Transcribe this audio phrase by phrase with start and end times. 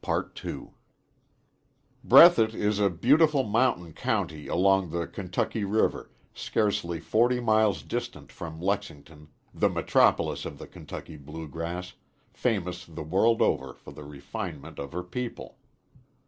[2.03, 8.59] Breathitt is a beautiful mountain county along the Kentucky River, scarcely forty miles distant from
[8.59, 11.93] Lexington, the metropolis of the Kentucky Bluegrass,
[12.33, 15.59] famous the world over for the refinement of her people.